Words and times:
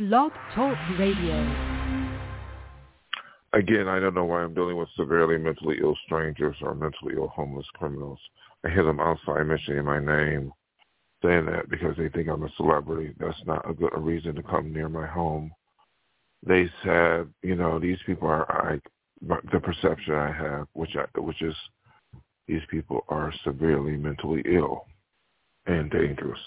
Blog 0.00 0.32
Talk 0.54 0.78
Radio. 0.98 1.36
Again, 3.52 3.86
I 3.86 4.00
don't 4.00 4.14
know 4.14 4.24
why 4.24 4.40
I'm 4.40 4.54
dealing 4.54 4.78
with 4.78 4.88
severely 4.96 5.36
mentally 5.36 5.76
ill 5.82 5.94
strangers 6.06 6.56
or 6.62 6.74
mentally 6.74 7.16
ill 7.18 7.28
homeless 7.28 7.66
criminals. 7.74 8.18
I 8.64 8.70
hear 8.70 8.82
them 8.82 8.98
outside 8.98 9.42
mentioning 9.42 9.84
my 9.84 9.98
name, 9.98 10.54
saying 11.22 11.44
that 11.44 11.68
because 11.68 11.98
they 11.98 12.08
think 12.08 12.28
I'm 12.28 12.44
a 12.44 12.52
celebrity. 12.56 13.14
That's 13.20 13.36
not 13.44 13.68
a 13.68 13.74
good 13.74 13.92
a 13.94 14.00
reason 14.00 14.34
to 14.36 14.42
come 14.42 14.72
near 14.72 14.88
my 14.88 15.06
home. 15.06 15.52
They 16.46 16.70
said, 16.82 17.28
you 17.42 17.56
know, 17.56 17.78
these 17.78 17.98
people 18.06 18.26
are 18.26 18.50
I, 18.50 18.80
the 19.52 19.60
perception 19.60 20.14
I 20.14 20.32
have, 20.32 20.66
which 20.72 20.96
I, 20.96 21.04
which 21.20 21.42
is 21.42 21.54
these 22.48 22.62
people 22.70 23.04
are 23.10 23.34
severely 23.44 23.98
mentally 23.98 24.42
ill 24.46 24.86
and 25.66 25.90
dangerous 25.90 26.40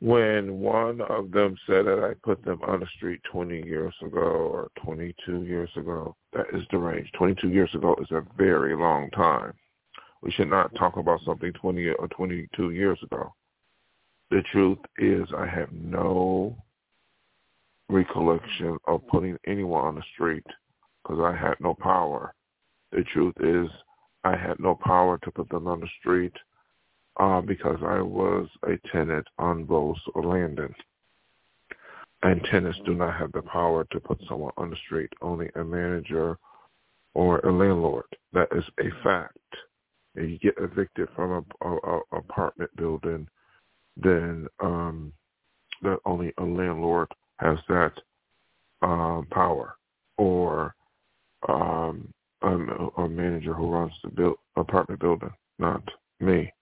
when 0.00 0.60
one 0.60 1.00
of 1.02 1.32
them 1.32 1.56
said 1.66 1.86
that 1.86 2.04
I 2.04 2.14
put 2.22 2.44
them 2.44 2.60
on 2.62 2.80
the 2.80 2.86
street 2.96 3.20
20 3.32 3.64
years 3.64 3.94
ago 4.02 4.20
or 4.20 4.70
22 4.84 5.42
years 5.42 5.70
ago, 5.76 6.14
that 6.32 6.46
is 6.52 6.62
the 6.70 6.78
range. 6.78 7.10
22 7.18 7.48
years 7.48 7.74
ago 7.74 7.96
is 8.00 8.10
a 8.12 8.24
very 8.36 8.76
long 8.76 9.10
time. 9.10 9.52
We 10.22 10.30
should 10.30 10.50
not 10.50 10.74
talk 10.76 10.96
about 10.96 11.20
something 11.24 11.52
20 11.52 11.88
or 11.88 12.08
22 12.08 12.70
years 12.70 12.98
ago. 13.02 13.34
The 14.30 14.42
truth 14.52 14.78
is 14.98 15.26
I 15.36 15.46
have 15.46 15.72
no 15.72 16.56
recollection 17.88 18.76
of 18.86 19.06
putting 19.08 19.36
anyone 19.46 19.84
on 19.84 19.94
the 19.96 20.02
street 20.14 20.46
because 21.02 21.20
I 21.20 21.34
had 21.34 21.54
no 21.60 21.74
power. 21.74 22.34
The 22.92 23.04
truth 23.12 23.34
is 23.40 23.68
I 24.24 24.36
had 24.36 24.60
no 24.60 24.74
power 24.74 25.18
to 25.18 25.30
put 25.30 25.48
them 25.48 25.66
on 25.66 25.80
the 25.80 25.88
street 25.98 26.34
uh, 27.18 27.40
because 27.40 27.78
I 27.84 28.00
was 28.00 28.48
a 28.64 28.76
tenant 28.90 29.26
on 29.38 29.66
Rose 29.66 30.00
Landon. 30.14 30.74
And 32.22 32.42
tenants 32.50 32.78
do 32.84 32.94
not 32.94 33.16
have 33.16 33.32
the 33.32 33.42
power 33.42 33.84
to 33.92 34.00
put 34.00 34.20
someone 34.28 34.52
on 34.56 34.70
the 34.70 34.76
street, 34.86 35.12
only 35.22 35.50
a 35.54 35.62
manager 35.62 36.36
or 37.14 37.38
a 37.40 37.52
landlord. 37.52 38.06
That 38.32 38.48
is 38.52 38.64
a 38.80 38.90
fact. 39.04 39.36
If 40.16 40.28
you 40.28 40.38
get 40.38 40.54
evicted 40.58 41.08
from 41.14 41.44
a, 41.62 41.68
a, 41.68 41.76
a 41.76 42.00
apartment 42.12 42.74
building, 42.76 43.28
then 43.96 44.48
um, 44.60 45.12
that 45.82 45.98
only 46.04 46.32
a 46.38 46.44
landlord 46.44 47.08
has 47.38 47.58
that 47.68 47.92
um, 48.82 49.26
power, 49.30 49.76
or 50.16 50.74
um, 51.48 52.12
a, 52.42 52.48
a 52.48 53.08
manager 53.08 53.54
who 53.54 53.70
runs 53.70 53.92
the 54.02 54.10
build, 54.10 54.36
apartment 54.56 55.00
building, 55.00 55.32
not 55.58 55.82
me. 56.20 56.52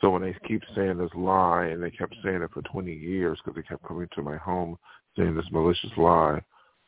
So 0.00 0.10
when 0.10 0.22
they 0.22 0.36
keep 0.66 0.76
saying 0.76 0.98
this 0.98 1.10
lie, 1.14 1.66
and 1.66 1.82
they 1.82 1.90
kept 1.90 2.14
saying 2.24 2.42
it 2.42 2.50
for 2.52 2.62
20 2.62 2.92
years 2.92 3.38
because 3.42 3.56
they 3.56 3.66
kept 3.66 3.86
coming 3.86 4.08
to 4.14 4.22
my 4.22 4.36
home 4.36 4.78
saying 5.16 5.34
this 5.34 5.50
malicious 5.50 5.90
lie, 5.96 6.40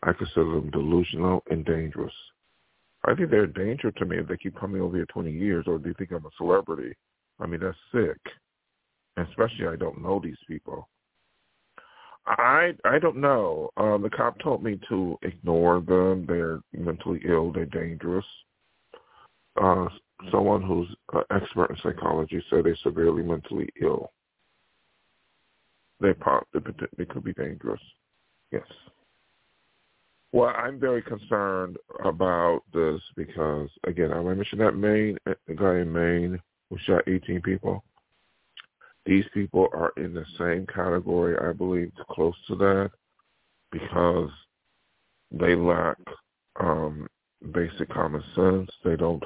I 0.03 0.13
consider 0.13 0.45
them 0.45 0.71
delusional 0.71 1.43
and 1.51 1.65
dangerous. 1.65 2.13
I 3.05 3.15
think 3.15 3.31
they're 3.31 3.45
a 3.45 3.53
danger 3.53 3.91
to 3.91 4.05
me 4.05 4.19
if 4.19 4.29
they 4.29 4.37
keep 4.37 4.59
coming 4.59 4.81
over 4.81 4.97
here 4.97 5.07
20 5.07 5.31
years, 5.31 5.65
or 5.67 5.79
do 5.79 5.89
you 5.89 5.95
think 5.99 6.11
I'm 6.11 6.25
a 6.25 6.31
celebrity? 6.39 6.95
I 7.39 7.47
mean, 7.47 7.61
that's 7.61 7.77
sick. 7.93 8.19
Especially 9.17 9.67
I 9.67 9.77
don't 9.77 10.03
know 10.03 10.21
these 10.23 10.39
people. 10.49 10.89
I 12.27 12.73
I 12.85 12.99
don't 12.99 13.19
know. 13.19 13.71
Um, 13.77 14.03
the 14.03 14.11
cop 14.11 14.39
told 14.41 14.65
me 14.65 14.81
to 14.89 15.19
ignore 15.23 15.81
them. 15.81 16.25
They're 16.27 16.61
mentally 16.73 17.21
ill. 17.29 17.53
They're 17.53 17.67
dangerous. 17.67 18.25
Uh, 19.61 19.87
someone 20.31 20.63
who's 20.63 20.89
an 21.13 21.23
expert 21.31 21.71
in 21.71 21.77
psychology 21.83 22.43
said 22.51 22.65
they're 22.65 22.77
severely 22.83 23.23
mentally 23.23 23.69
ill. 23.81 24.13
They 26.01 26.13
they 26.97 27.05
could 27.05 27.25
be 27.25 27.33
dangerous. 27.33 27.81
Yes. 28.51 28.67
Well, 30.33 30.53
I'm 30.57 30.81
very 30.81 31.01
concerned 31.01 31.77
about 32.05 32.63
this 32.73 33.01
because, 33.17 33.69
again, 33.87 34.13
I 34.13 34.21
mentioned 34.21 34.61
that 34.61 34.77
Maine, 34.77 35.17
the 35.25 35.55
guy 35.55 35.79
in 35.79 35.93
Maine 35.93 36.41
who 36.71 36.79
shot 36.85 37.07
18 37.07 37.41
people. 37.43 37.85
These 39.07 39.25
people 39.35 39.69
are 39.73 39.93
in 39.97 40.15
the 40.15 40.25
same 40.39 40.67
category, 40.67 41.37
I 41.39 41.53
believe, 41.53 41.93
close 42.11 42.35
to 42.49 42.57
that, 42.57 42.91
because 43.71 44.31
they 45.31 45.55
lack 45.55 45.99
um, 46.59 47.07
basic 47.53 47.89
common 47.91 48.23
sense. 48.35 48.71
They 48.85 48.97
don't 48.97 49.23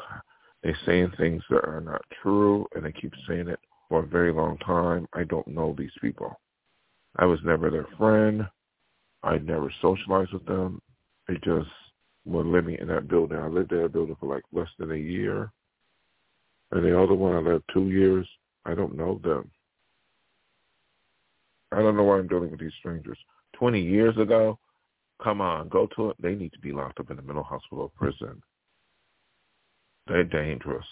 they're 0.62 0.78
saying 0.86 1.12
things 1.16 1.42
that 1.50 1.64
are 1.64 1.80
not 1.80 2.02
true, 2.22 2.66
and 2.74 2.84
they 2.84 2.92
keep 2.92 3.12
saying 3.28 3.48
it 3.48 3.60
for 3.88 4.00
a 4.00 4.06
very 4.06 4.32
long 4.32 4.58
time. 4.58 5.06
I 5.12 5.24
don't 5.24 5.46
know 5.46 5.74
these 5.76 5.92
people. 6.00 6.38
I 7.16 7.24
was 7.24 7.38
never 7.44 7.70
their 7.70 7.86
friend. 7.96 8.46
I 9.22 9.38
never 9.38 9.72
socialized 9.80 10.32
with 10.32 10.46
them. 10.46 10.80
They 11.26 11.34
just 11.44 11.68
were 12.24 12.44
living 12.44 12.76
in 12.80 12.88
that 12.88 13.08
building. 13.08 13.38
I 13.38 13.46
lived 13.46 13.72
in 13.72 13.82
that 13.82 13.92
building 13.92 14.16
for 14.20 14.34
like 14.34 14.44
less 14.52 14.68
than 14.78 14.92
a 14.92 14.96
year. 14.96 15.50
And 16.70 16.84
the 16.84 17.00
other 17.00 17.14
one 17.14 17.34
I 17.34 17.38
lived 17.38 17.64
two 17.72 17.88
years. 17.88 18.26
I 18.64 18.74
don't 18.74 18.96
know 18.96 19.20
them. 19.24 19.50
I 21.72 21.76
don't 21.76 21.96
know 21.96 22.04
why 22.04 22.18
I'm 22.18 22.28
dealing 22.28 22.50
with 22.50 22.60
these 22.60 22.72
strangers. 22.78 23.18
Twenty 23.54 23.80
years 23.80 24.16
ago, 24.18 24.58
come 25.22 25.40
on, 25.40 25.68
go 25.68 25.88
to 25.96 26.10
it. 26.10 26.16
They 26.20 26.34
need 26.34 26.52
to 26.52 26.58
be 26.58 26.72
locked 26.72 27.00
up 27.00 27.10
in 27.10 27.18
a 27.18 27.22
mental 27.22 27.44
hospital 27.44 27.84
or 27.84 27.90
prison. 27.90 28.42
They're 30.08 30.24
dangerous. 30.24 30.86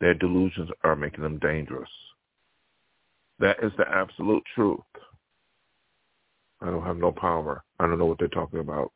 Their 0.00 0.14
delusions 0.14 0.70
are 0.82 0.96
making 0.96 1.22
them 1.22 1.38
dangerous. 1.38 1.88
That 3.38 3.56
is 3.62 3.72
the 3.78 3.88
absolute 3.88 4.42
truth. 4.54 4.80
I 6.60 6.66
don't 6.66 6.84
have 6.84 6.96
no 6.96 7.12
power. 7.12 7.62
I 7.80 7.86
don't 7.86 7.98
know 7.98 8.06
what 8.06 8.18
they're 8.18 8.28
talking 8.28 8.60
about. 8.60 8.92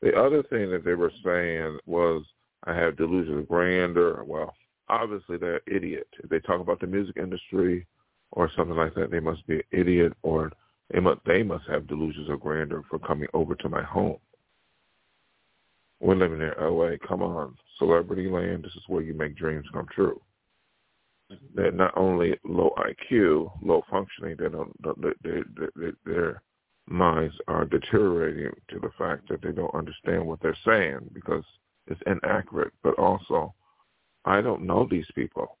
The 0.00 0.14
other 0.16 0.42
thing 0.42 0.70
that 0.70 0.84
they 0.84 0.94
were 0.94 1.12
saying 1.24 1.78
was 1.86 2.24
I 2.64 2.74
have 2.74 2.96
delusions 2.96 3.38
of 3.38 3.48
grandeur. 3.48 4.24
Well, 4.24 4.54
obviously 4.88 5.36
they're 5.36 5.56
an 5.56 5.76
idiot. 5.76 6.08
If 6.22 6.30
they 6.30 6.40
talk 6.40 6.60
about 6.60 6.80
the 6.80 6.86
music 6.86 7.16
industry 7.16 7.86
or 8.32 8.50
something 8.56 8.76
like 8.76 8.94
that, 8.94 9.10
they 9.10 9.20
must 9.20 9.46
be 9.46 9.56
an 9.56 9.62
idiot 9.70 10.12
or 10.22 10.50
they 10.92 11.00
must, 11.00 11.20
they 11.24 11.42
must 11.42 11.64
have 11.68 11.86
delusions 11.86 12.28
of 12.30 12.40
grandeur 12.40 12.82
for 12.90 12.98
coming 12.98 13.28
over 13.32 13.54
to 13.54 13.68
my 13.68 13.82
home. 13.82 14.18
We're 16.02 16.16
living 16.16 16.40
in 16.40 16.50
LA. 16.60 16.96
Come 17.06 17.22
on, 17.22 17.54
celebrity 17.78 18.28
land. 18.28 18.64
This 18.64 18.74
is 18.74 18.82
where 18.88 19.02
you 19.02 19.14
make 19.14 19.36
dreams 19.36 19.64
come 19.72 19.86
true. 19.94 20.20
They're 21.54 21.70
not 21.70 21.96
only 21.96 22.36
low 22.44 22.74
IQ, 22.76 23.52
low 23.62 23.84
functioning. 23.88 24.36
They 24.36 24.48
don't. 24.48 24.72
They, 25.22 25.42
they, 25.76 25.90
their 26.04 26.42
minds 26.88 27.36
are 27.46 27.64
deteriorating 27.64 28.50
to 28.70 28.80
the 28.80 28.90
fact 28.98 29.28
that 29.28 29.42
they 29.42 29.52
don't 29.52 29.74
understand 29.76 30.26
what 30.26 30.40
they're 30.42 30.58
saying 30.66 31.08
because 31.12 31.44
it's 31.86 32.02
inaccurate. 32.06 32.72
But 32.82 32.98
also, 32.98 33.54
I 34.24 34.40
don't 34.40 34.66
know 34.66 34.88
these 34.90 35.06
people. 35.14 35.56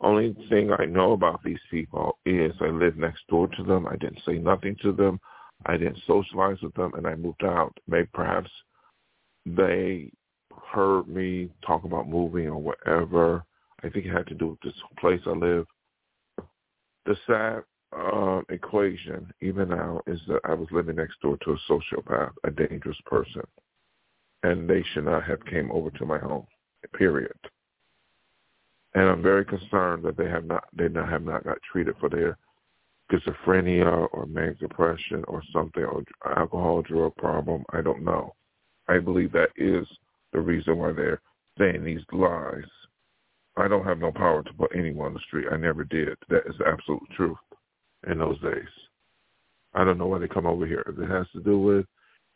Only 0.00 0.36
thing 0.48 0.70
I 0.78 0.84
know 0.84 1.12
about 1.12 1.42
these 1.42 1.58
people 1.68 2.18
is 2.24 2.52
I 2.60 2.68
live 2.68 2.96
next 2.96 3.26
door 3.28 3.48
to 3.48 3.64
them. 3.64 3.88
I 3.88 3.96
didn't 3.96 4.20
say 4.24 4.34
nothing 4.34 4.76
to 4.82 4.92
them. 4.92 5.18
I 5.66 5.76
didn't 5.76 5.98
socialize 6.06 6.60
with 6.62 6.74
them, 6.74 6.94
and 6.94 7.08
I 7.08 7.16
moved 7.16 7.42
out. 7.42 7.76
Maybe 7.88 8.08
perhaps 8.14 8.50
they 9.46 10.10
heard 10.72 11.08
me 11.08 11.50
talk 11.66 11.84
about 11.84 12.08
moving 12.08 12.48
or 12.48 12.58
whatever. 12.58 13.44
I 13.82 13.90
think 13.90 14.06
it 14.06 14.12
had 14.12 14.26
to 14.28 14.34
do 14.34 14.48
with 14.48 14.60
this 14.60 14.80
place 14.98 15.20
I 15.26 15.30
live. 15.30 15.66
The 17.06 17.16
sad 17.26 17.62
uh, 17.96 18.40
equation, 18.48 19.32
even 19.40 19.68
now, 19.68 20.00
is 20.06 20.20
that 20.28 20.40
I 20.44 20.54
was 20.54 20.68
living 20.70 20.96
next 20.96 21.20
door 21.20 21.36
to 21.44 21.52
a 21.52 21.72
sociopath, 21.72 22.32
a 22.44 22.50
dangerous 22.50 22.96
person, 23.06 23.42
and 24.42 24.68
they 24.68 24.82
should 24.92 25.04
not 25.04 25.24
have 25.24 25.44
came 25.44 25.70
over 25.70 25.90
to 25.90 26.06
my 26.06 26.18
home. 26.18 26.46
Period. 26.92 27.32
And 28.94 29.08
I'm 29.08 29.22
very 29.22 29.44
concerned 29.44 30.04
that 30.04 30.16
they 30.16 30.28
have 30.28 30.44
not, 30.44 30.64
they 30.76 30.88
not 30.88 31.08
have 31.08 31.24
not 31.24 31.44
got 31.44 31.58
treated 31.70 31.96
for 31.98 32.08
their 32.08 32.38
schizophrenia 33.10 34.08
or 34.12 34.26
manic 34.26 34.60
depression 34.60 35.24
or 35.28 35.42
something 35.52 35.84
or 35.84 36.02
alcohol 36.36 36.82
drug 36.82 37.14
problem. 37.16 37.64
I 37.72 37.80
don't 37.80 38.04
know. 38.04 38.34
I 38.88 38.98
believe 38.98 39.32
that 39.32 39.50
is 39.56 39.86
the 40.32 40.40
reason 40.40 40.78
why 40.78 40.92
they're 40.92 41.20
saying 41.58 41.84
these 41.84 42.02
lies. 42.12 42.64
I 43.56 43.68
don't 43.68 43.84
have 43.84 43.98
no 43.98 44.10
power 44.10 44.42
to 44.42 44.52
put 44.54 44.72
anyone 44.74 45.06
on 45.06 45.14
the 45.14 45.20
street. 45.20 45.46
I 45.50 45.56
never 45.56 45.84
did. 45.84 46.16
That 46.28 46.42
is 46.46 46.56
the 46.58 46.66
absolute 46.66 47.02
truth 47.16 47.38
in 48.10 48.18
those 48.18 48.40
days. 48.40 48.68
I 49.74 49.84
don't 49.84 49.98
know 49.98 50.06
why 50.06 50.18
they 50.18 50.28
come 50.28 50.46
over 50.46 50.66
here. 50.66 50.84
If 50.86 50.98
it 50.98 51.10
has 51.10 51.26
to 51.32 51.40
do 51.40 51.58
with 51.58 51.86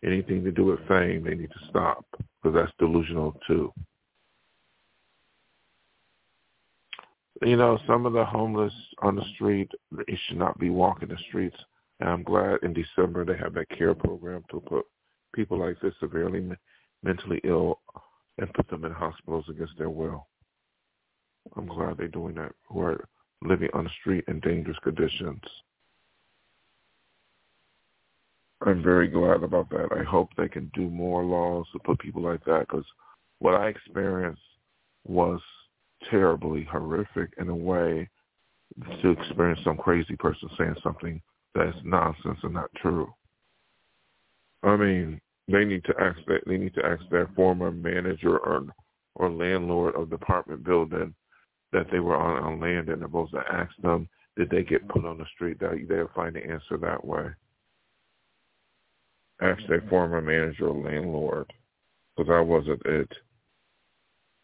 anything 0.04 0.44
to 0.44 0.52
do 0.52 0.66
with 0.66 0.86
fame, 0.88 1.24
they 1.24 1.34
need 1.34 1.50
to 1.50 1.68
stop 1.68 2.04
because 2.12 2.54
that's 2.54 2.72
delusional 2.78 3.38
too. 3.46 3.72
You 7.42 7.56
know, 7.56 7.78
some 7.86 8.06
of 8.06 8.12
the 8.12 8.24
homeless 8.24 8.72
on 9.00 9.14
the 9.14 9.24
street, 9.34 9.70
they 9.92 10.18
should 10.26 10.38
not 10.38 10.58
be 10.58 10.70
walking 10.70 11.08
the 11.08 11.18
streets. 11.28 11.56
And 12.00 12.08
I'm 12.08 12.22
glad 12.24 12.58
in 12.62 12.72
December 12.72 13.24
they 13.24 13.36
have 13.36 13.54
that 13.54 13.68
care 13.70 13.94
program 13.94 14.44
to 14.50 14.60
put 14.60 14.84
people 15.38 15.56
like 15.56 15.80
this 15.80 15.94
severely 16.00 16.50
mentally 17.04 17.40
ill 17.44 17.78
and 18.38 18.52
put 18.54 18.68
them 18.68 18.84
in 18.84 18.90
hospitals 18.90 19.44
against 19.48 19.78
their 19.78 19.88
will. 19.88 20.26
I'm 21.56 21.66
glad 21.66 21.96
they're 21.96 22.08
doing 22.08 22.34
that, 22.34 22.50
who 22.68 22.80
are 22.80 23.04
living 23.42 23.68
on 23.72 23.84
the 23.84 23.90
street 24.00 24.24
in 24.26 24.40
dangerous 24.40 24.76
conditions. 24.82 25.40
I'm 28.66 28.82
very 28.82 29.06
glad 29.06 29.44
about 29.44 29.70
that. 29.70 29.90
I 29.96 30.02
hope 30.02 30.30
they 30.36 30.48
can 30.48 30.72
do 30.74 30.90
more 30.90 31.22
laws 31.22 31.66
to 31.72 31.78
put 31.84 32.00
people 32.00 32.22
like 32.22 32.44
that 32.46 32.66
because 32.68 32.84
what 33.38 33.54
I 33.54 33.68
experienced 33.68 34.42
was 35.06 35.40
terribly 36.10 36.64
horrific 36.64 37.30
in 37.38 37.48
a 37.48 37.54
way 37.54 38.08
to 39.02 39.10
experience 39.10 39.60
some 39.62 39.76
crazy 39.76 40.16
person 40.16 40.50
saying 40.58 40.74
something 40.82 41.22
that's 41.54 41.76
nonsense 41.84 42.38
and 42.42 42.54
not 42.54 42.74
true. 42.74 43.14
I 44.64 44.74
mean, 44.74 45.20
they 45.48 45.64
need 45.64 45.84
to 45.84 45.94
ask 46.00 46.18
that 46.26 46.40
they 46.46 46.58
need 46.58 46.74
to 46.74 46.84
ask 46.84 47.02
their 47.10 47.28
former 47.34 47.70
manager 47.70 48.38
or 48.38 48.66
or 49.14 49.30
landlord 49.30 49.96
of 49.96 50.10
the 50.10 50.16
apartment 50.16 50.64
building 50.64 51.12
that 51.72 51.86
they 51.90 51.98
were 51.98 52.16
on, 52.16 52.42
on 52.42 52.60
land 52.60 52.88
and 52.88 53.00
they're 53.02 53.08
supposed 53.08 53.32
to 53.32 53.42
ask 53.52 53.70
them 53.82 54.08
did 54.38 54.50
they 54.50 54.62
get 54.62 54.88
put 54.88 55.04
on 55.04 55.18
the 55.18 55.26
street 55.34 55.58
that 55.58 55.84
they'll 55.88 56.10
find 56.14 56.36
the 56.36 56.44
answer 56.44 56.78
that 56.80 57.04
way. 57.04 57.26
Ask 59.42 59.60
their 59.68 59.80
mm-hmm. 59.80 59.88
former 59.88 60.20
manager 60.20 60.68
or 60.68 60.80
landlord 60.80 61.52
because 62.16 62.30
I 62.30 62.40
wasn't 62.40 62.80
it. 62.84 63.10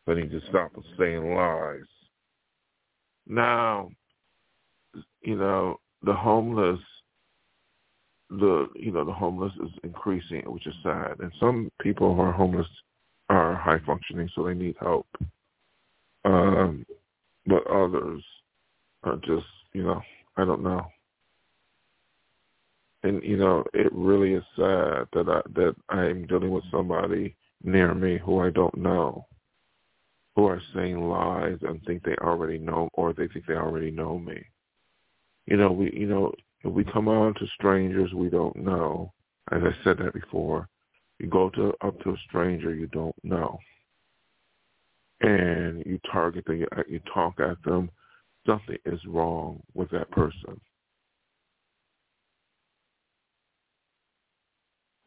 They 0.07 0.15
need 0.15 0.33
to 0.33 0.41
stop 0.49 0.73
saying 0.99 1.35
lies. 1.35 1.87
Now, 3.27 3.91
you 5.23 5.37
know, 5.37 5.79
the 6.03 6.13
homeless 6.13 6.81
the 8.39 8.67
you 8.75 8.93
know 8.93 9.05
the 9.05 9.13
homeless 9.13 9.53
is 9.63 9.71
increasing, 9.83 10.43
which 10.47 10.67
is 10.67 10.75
sad. 10.83 11.17
And 11.21 11.33
some 11.39 11.71
people 11.81 12.15
who 12.15 12.21
are 12.21 12.33
homeless 12.33 12.67
are 13.29 13.55
high 13.55 13.81
functioning, 13.87 14.29
so 14.35 14.45
they 14.45 14.55
need 14.55 14.77
help. 14.81 15.07
Um, 16.25 16.87
but 17.47 17.67
others 17.67 18.23
are 19.03 19.17
just 19.17 19.47
you 19.73 19.85
know 19.85 20.01
I 20.37 20.45
don't 20.45 20.63
know. 20.63 20.87
And 23.03 23.23
you 23.23 23.37
know 23.37 23.65
it 23.73 23.93
really 23.93 24.35
is 24.35 24.45
sad 24.57 25.07
that 25.13 25.29
I 25.29 25.41
that 25.55 25.75
I'm 25.89 26.27
dealing 26.27 26.51
with 26.51 26.65
somebody 26.71 27.37
near 27.63 27.95
me 27.95 28.19
who 28.19 28.41
I 28.41 28.51
don't 28.51 28.77
know, 28.77 29.27
who 30.37 30.47
are 30.47 30.61
saying 30.75 31.01
lies 31.01 31.59
and 31.63 31.83
think 31.85 32.03
they 32.03 32.17
already 32.17 32.59
know 32.59 32.89
or 32.95 33.13
they 33.13 33.29
think 33.29 33.47
they 33.47 33.55
already 33.55 33.91
know 33.91 34.19
me. 34.19 34.45
You 35.47 35.57
know 35.57 35.73
we 35.73 35.93
you 35.93 36.07
know 36.07 36.33
if 36.65 36.73
we 36.73 36.85
come 36.85 37.09
on 37.09 37.35
to 37.35 37.47
strangers 37.59 38.13
we 38.15 38.31
don't 38.31 38.57
know, 38.57 39.13
as 39.53 39.61
I 39.63 39.85
said 39.85 39.99
that 39.99 40.15
before, 40.15 40.69
you 41.19 41.29
go 41.29 41.51
to 41.51 41.75
up 41.83 42.01
to 42.01 42.11
a 42.11 42.17
stranger 42.29 42.75
you 42.75 42.87
don't 42.89 43.15
know, 43.23 43.59
and 45.21 45.85
you 45.87 46.01
target 46.11 46.45
them, 46.47 46.65
you, 46.89 47.01
talk 47.13 47.39
at 47.39 47.63
them, 47.65 47.91
something 48.47 48.79
is 48.87 49.01
wrong 49.07 49.63
with 49.75 49.91
that 49.91 50.11
person. 50.11 50.61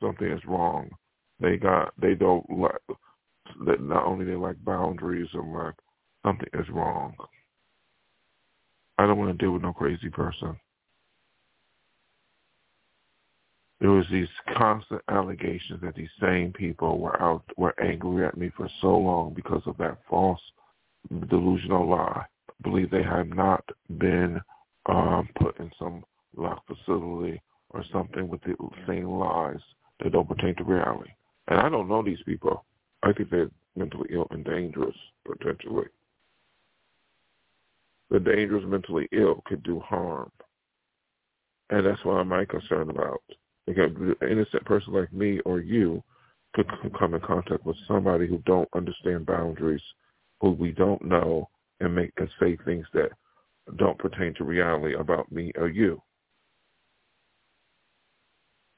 Something 0.01 0.31
is 0.31 0.42
wrong. 0.45 0.89
They 1.39 1.57
got 1.57 1.94
they 2.00 2.13
don't 2.13 2.48
like 2.50 2.71
that. 3.65 3.81
Not 3.81 4.06
only 4.06 4.25
they 4.25 4.36
lack 4.36 4.56
boundaries 4.63 5.30
and 5.33 5.53
like 5.53 5.74
something 6.24 6.50
is 6.53 6.69
wrong. 6.69 7.15
I 9.00 9.07
don't 9.07 9.18
want 9.18 9.38
to 9.38 9.44
deal 9.44 9.53
with 9.53 9.63
no 9.63 9.74
crazy 9.74 10.10
person. 10.10 10.56
There 13.79 13.91
was 13.91 14.06
these 14.12 14.27
constant 14.57 15.01
allegations 15.09 15.81
that 15.81 15.95
these 15.95 16.09
same 16.19 16.51
people 16.51 17.00
were 17.00 17.21
out 17.21 17.44
were 17.57 17.79
angry 17.79 18.25
at 18.25 18.38
me 18.38 18.51
for 18.56 18.68
so 18.81 18.97
long 18.97 19.33
because 19.33 19.62
of 19.68 19.77
that 19.77 20.00
false 20.09 20.41
delusional 21.29 21.88
lie. 21.88 22.25
I 22.25 22.63
believe 22.63 22.89
they 22.89 23.03
have 23.03 23.27
not 23.27 23.63
been 24.00 24.41
um, 24.88 25.29
put 25.39 25.59
in 25.59 25.71
some 25.77 26.03
locked 26.35 26.68
facility 26.68 27.41
or 27.69 27.83
something 27.91 28.27
with 28.27 28.41
the 28.41 28.56
same 28.88 29.06
lies 29.06 29.59
that 30.03 30.12
don't 30.12 30.27
pertain 30.27 30.56
to 30.56 30.63
reality. 30.63 31.12
And 31.47 31.59
I 31.59 31.69
don't 31.69 31.88
know 31.88 32.01
these 32.01 32.21
people. 32.25 32.65
I 33.03 33.13
think 33.13 33.29
they're 33.29 33.51
mentally 33.75 34.09
ill 34.12 34.27
and 34.31 34.44
dangerous, 34.44 34.95
potentially. 35.25 35.85
The 38.09 38.19
dangerous 38.19 38.63
mentally 38.65 39.07
ill 39.12 39.44
could 39.45 39.63
do 39.63 39.79
harm. 39.81 40.31
And 41.69 41.85
that's 41.85 42.03
what 42.06 42.13
I'm 42.13 42.45
concerned 42.47 42.89
about. 42.89 43.21
Because 43.68 43.92
an 43.96 44.16
innocent 44.30 44.66
person 44.66 44.94
like 44.94 45.12
me 45.14 45.40
or 45.42 45.60
you 45.60 46.02
could 46.56 46.68
come 46.98 47.14
in 47.14 47.22
contact 47.22 47.66
with 47.66 47.75
somebody 47.88 48.28
who 48.28 48.40
don't 48.46 48.69
understand 48.74 49.25
boundaries, 49.25 49.81
who 50.40 50.52
we 50.52 50.72
don't 50.72 51.04
know, 51.04 51.50
and 51.80 51.94
make 51.94 52.12
and 52.18 52.30
say 52.40 52.58
things 52.66 52.88
that 52.94 53.12
don't 53.78 54.00
pertain 54.00 54.34
to 54.36 54.44
reality 54.44 54.96
about 54.96 55.31
me 55.31 55.52
or 55.58 55.68
you. 55.68 56.02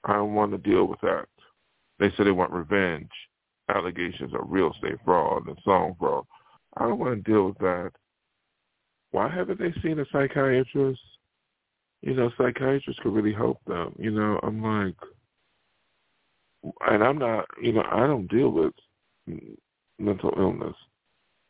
I 0.03 0.13
don't 0.13 0.33
want 0.33 0.51
to 0.51 0.57
deal 0.57 0.85
with 0.85 0.99
that. 1.01 1.27
They 1.99 2.09
say 2.11 2.23
they 2.23 2.31
want 2.31 2.51
revenge, 2.51 3.11
allegations 3.69 4.33
of 4.33 4.49
real 4.49 4.71
estate 4.73 4.97
fraud 5.05 5.47
and 5.47 5.57
song 5.63 5.95
fraud. 5.99 6.25
I 6.77 6.83
don't 6.83 6.99
want 6.99 7.23
to 7.23 7.31
deal 7.31 7.47
with 7.47 7.57
that. 7.59 7.91
Why 9.11 9.29
haven't 9.29 9.59
they 9.59 9.73
seen 9.81 9.99
a 9.99 10.05
psychiatrist? 10.11 11.01
You 12.01 12.13
know, 12.13 12.31
psychiatrists 12.37 13.01
could 13.01 13.13
really 13.13 13.33
help 13.33 13.59
them. 13.65 13.93
You 13.97 14.11
know, 14.11 14.39
I'm 14.43 14.61
like, 14.61 14.95
and 16.87 17.03
I'm 17.03 17.17
not, 17.17 17.45
you 17.61 17.73
know, 17.73 17.83
I 17.91 18.07
don't 18.07 18.27
deal 18.27 18.49
with 18.49 18.73
mental 19.97 20.33
illness. 20.37 20.75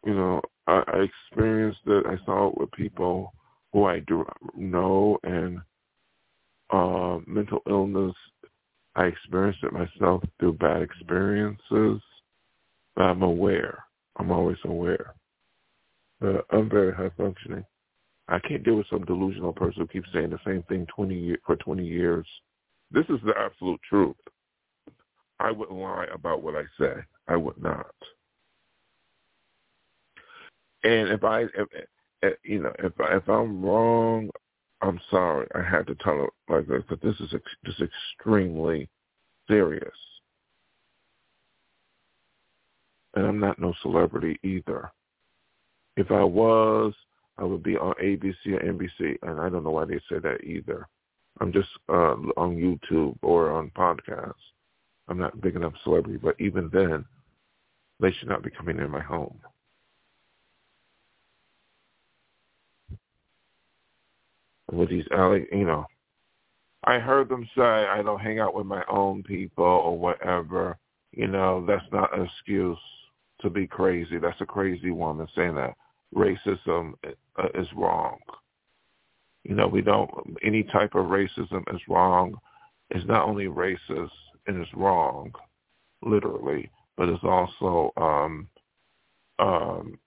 You 0.05 0.13
know, 0.13 0.41
I, 0.67 0.83
I 0.87 1.05
experienced 1.31 1.81
it. 1.85 2.05
I 2.05 2.23
saw 2.25 2.49
it 2.49 2.57
with 2.57 2.71
people 2.71 3.33
who 3.73 3.85
I 3.85 3.99
do 3.99 4.25
know, 4.55 5.17
and 5.23 5.59
uh, 6.71 7.19
mental 7.27 7.61
illness. 7.67 8.15
I 8.95 9.05
experienced 9.05 9.63
it 9.63 9.71
myself 9.71 10.23
through 10.39 10.53
bad 10.53 10.81
experiences. 10.81 12.01
But 12.95 13.03
I'm 13.03 13.21
aware. 13.21 13.83
I'm 14.17 14.31
always 14.31 14.57
aware. 14.65 15.13
Uh, 16.23 16.39
I'm 16.51 16.69
very 16.69 16.93
high 16.93 17.11
functioning. 17.15 17.63
I 18.29 18.37
can't 18.39 18.63
deal 18.63 18.75
with 18.75 18.87
some 18.89 19.05
delusional 19.05 19.53
person 19.53 19.81
who 19.81 19.87
keeps 19.87 20.07
saying 20.13 20.29
the 20.29 20.39
same 20.45 20.63
thing 20.63 20.85
20 20.95 21.15
year, 21.15 21.39
for 21.45 21.55
20 21.55 21.85
years. 21.85 22.27
This 22.91 23.05
is 23.09 23.19
the 23.25 23.33
absolute 23.37 23.81
truth. 23.87 24.15
I 25.39 25.51
wouldn't 25.51 25.77
lie 25.77 26.05
about 26.13 26.43
what 26.43 26.55
I 26.55 26.63
say. 26.79 26.93
I 27.27 27.35
would 27.35 27.61
not. 27.61 27.93
And 30.83 31.09
if 31.09 31.23
I, 31.23 31.41
if, 31.41 31.67
if, 32.21 32.33
you 32.43 32.61
know, 32.61 32.73
if 32.79 32.93
if 32.99 33.27
I'm 33.27 33.65
wrong, 33.65 34.29
I'm 34.81 34.99
sorry. 35.09 35.47
I 35.55 35.61
had 35.61 35.87
to 35.87 35.95
tell 35.95 36.23
it 36.23 36.53
like 36.53 36.67
this, 36.67 36.83
but 36.87 37.01
this 37.01 37.15
is 37.19 37.33
just 37.65 37.81
extremely 37.81 38.89
serious. 39.47 39.91
And 43.15 43.25
I'm 43.25 43.39
not 43.39 43.59
no 43.59 43.73
celebrity 43.81 44.39
either. 44.43 44.91
If 45.97 46.11
I 46.11 46.23
was, 46.23 46.93
I 47.39 47.45
would 47.45 47.63
be 47.63 47.77
on 47.77 47.93
ABC 48.03 48.35
or 48.47 48.59
NBC, 48.59 49.17
and 49.21 49.39
I 49.39 49.49
don't 49.49 49.63
know 49.63 49.71
why 49.71 49.85
they 49.85 49.99
say 50.09 50.19
that 50.19 50.43
either. 50.43 50.87
I'm 51.39 51.53
just 51.53 51.69
uh, 51.87 52.15
on 52.35 52.57
YouTube 52.57 53.17
or 53.21 53.51
on 53.51 53.71
podcasts. 53.71 54.33
I'm 55.07 55.17
not 55.17 55.39
big 55.39 55.55
enough 55.55 55.73
celebrity, 55.83 56.19
but 56.21 56.35
even 56.39 56.69
then, 56.73 57.05
they 58.01 58.11
should 58.11 58.27
not 58.27 58.43
be 58.43 58.49
coming 58.49 58.77
in 58.77 58.91
my 58.91 59.01
home. 59.01 59.39
With 64.71 64.89
these, 64.89 65.05
you 65.09 65.65
know, 65.65 65.85
I 66.83 66.99
heard 66.99 67.29
them 67.29 67.47
say 67.55 67.63
I 67.63 68.01
don't 68.03 68.19
hang 68.19 68.39
out 68.39 68.53
with 68.53 68.65
my 68.65 68.83
own 68.89 69.23
people 69.23 69.63
or 69.63 69.97
whatever. 69.97 70.77
You 71.11 71.27
know, 71.27 71.65
that's 71.65 71.85
not 71.91 72.15
an 72.17 72.25
excuse 72.25 72.77
to 73.41 73.49
be 73.49 73.65
crazy. 73.65 74.19
That's 74.19 74.39
a 74.41 74.45
crazy 74.45 74.91
woman 74.91 75.27
saying 75.35 75.55
that 75.55 75.73
racism 76.15 76.93
uh, 77.05 77.47
is 77.55 77.67
wrong. 77.75 78.17
You 79.43 79.55
know, 79.55 79.67
we 79.67 79.81
don't, 79.81 80.09
any 80.43 80.63
type 80.63 80.95
of 80.95 81.05
racism 81.05 81.63
is 81.73 81.81
wrong. 81.87 82.35
It's 82.89 83.05
not 83.05 83.27
only 83.27 83.45
racist 83.45 84.09
and 84.47 84.61
it's 84.61 84.73
wrong, 84.73 85.31
literally, 86.01 86.69
but 86.97 87.09
it's 87.09 87.23
also, 87.23 87.91
um, 87.97 88.47
um, 89.39 89.99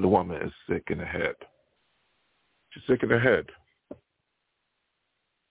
the 0.00 0.08
woman 0.08 0.40
is 0.42 0.52
sick 0.68 0.84
in 0.88 0.98
the 0.98 1.04
head. 1.04 1.34
She's 2.70 2.84
sick 2.86 3.02
in 3.02 3.10
the 3.10 3.18
head. 3.18 3.46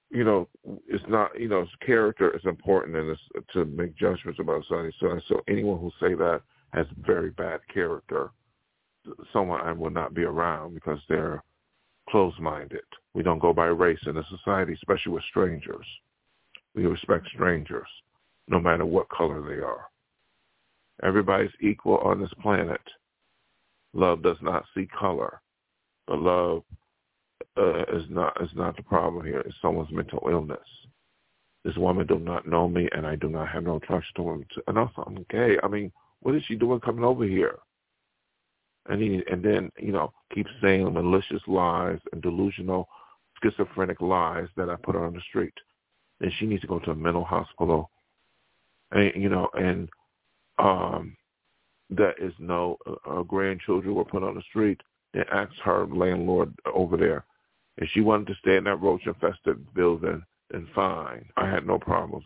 You 0.09 0.23
know, 0.23 0.47
it's 0.87 1.03
not, 1.07 1.39
you 1.39 1.47
know, 1.47 1.65
character 1.85 2.35
is 2.35 2.41
important 2.45 2.97
and 2.97 3.09
it's 3.09 3.45
to 3.53 3.65
make 3.65 3.95
judgments 3.95 4.39
about 4.39 4.63
something. 4.67 4.91
So, 4.99 5.19
so 5.27 5.41
anyone 5.47 5.79
who 5.79 5.91
say 6.01 6.15
that 6.15 6.41
has 6.73 6.87
very 7.05 7.29
bad 7.29 7.61
character 7.73 8.31
someone 9.33 9.61
I 9.61 9.71
will 9.71 9.89
not 9.89 10.13
be 10.13 10.23
around 10.23 10.73
because 10.73 10.99
they're 11.07 11.43
closed-minded. 12.09 12.81
We 13.13 13.23
don't 13.23 13.39
go 13.39 13.53
by 13.53 13.65
race 13.65 13.99
in 14.05 14.17
a 14.17 14.23
society, 14.29 14.73
especially 14.73 15.13
with 15.13 15.23
strangers. 15.29 15.85
We 16.75 16.85
respect 16.85 17.27
strangers, 17.33 17.87
no 18.47 18.59
matter 18.59 18.85
what 18.85 19.09
color 19.09 19.41
they 19.41 19.61
are. 19.61 19.85
Everybody's 21.03 21.51
equal 21.61 21.97
on 21.97 22.21
this 22.21 22.33
planet. 22.41 22.81
Love 23.93 24.21
does 24.23 24.37
not 24.41 24.65
see 24.73 24.87
color, 24.97 25.41
but 26.07 26.19
love 26.19 26.63
uh, 27.57 27.83
is 27.93 28.03
not 28.09 28.39
is 28.41 28.49
not 28.55 28.77
the 28.77 28.83
problem 28.83 29.25
here. 29.25 29.39
It's 29.39 29.55
someone's 29.61 29.91
mental 29.91 30.27
illness. 30.29 30.59
This 31.63 31.75
woman 31.75 32.07
do 32.07 32.19
not 32.19 32.47
know 32.47 32.67
me, 32.67 32.87
and 32.93 33.05
I 33.05 33.15
do 33.15 33.29
not 33.29 33.49
have 33.49 33.63
no 33.63 33.79
trust 33.79 34.07
to 34.15 34.29
him. 34.29 34.45
And 34.67 34.77
also, 34.77 35.03
I'm 35.05 35.25
gay. 35.29 35.57
I 35.61 35.67
mean, 35.67 35.91
what 36.21 36.35
is 36.35 36.43
she 36.47 36.55
doing 36.55 36.79
coming 36.79 37.03
over 37.03 37.25
here? 37.25 37.57
And 38.87 39.01
he, 39.01 39.21
and 39.31 39.43
then 39.43 39.71
you 39.79 39.91
know, 39.91 40.11
keep 40.33 40.47
saying 40.61 40.91
malicious 40.93 41.41
lies 41.47 41.99
and 42.11 42.21
delusional, 42.21 42.87
schizophrenic 43.41 44.01
lies 44.01 44.47
that 44.57 44.69
I 44.69 44.75
put 44.75 44.95
her 44.95 45.05
on 45.05 45.13
the 45.13 45.21
street. 45.29 45.53
And 46.19 46.31
she 46.37 46.45
needs 46.45 46.61
to 46.61 46.67
go 46.67 46.79
to 46.79 46.91
a 46.91 46.95
mental 46.95 47.23
hospital. 47.23 47.89
And 48.91 49.11
you 49.15 49.29
know, 49.29 49.49
and 49.53 49.89
um, 50.59 51.15
that 51.89 52.15
is 52.19 52.33
no 52.39 52.77
uh, 52.87 53.19
uh, 53.19 53.23
grandchildren 53.23 53.95
were 53.95 54.05
put 54.05 54.23
on 54.23 54.35
the 54.35 54.43
street. 54.49 54.81
They 55.13 55.23
asked 55.31 55.59
her 55.63 55.85
landlord 55.87 56.53
over 56.73 56.97
there 56.97 57.25
if 57.77 57.89
she 57.93 58.01
wanted 58.01 58.27
to 58.27 58.35
stay 58.35 58.57
in 58.57 58.65
that 58.65 58.81
roach-infested 58.81 59.73
building, 59.73 60.23
then 60.49 60.67
fine. 60.75 61.25
I 61.37 61.49
had 61.49 61.65
no 61.65 61.79
problems. 61.79 62.25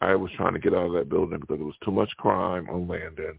I 0.00 0.14
was 0.16 0.30
trying 0.36 0.54
to 0.54 0.58
get 0.58 0.74
out 0.74 0.86
of 0.86 0.92
that 0.94 1.08
building 1.08 1.38
because 1.40 1.58
there 1.58 1.66
was 1.66 1.76
too 1.84 1.92
much 1.92 2.10
crime 2.16 2.68
on 2.68 2.88
Landon, 2.88 3.38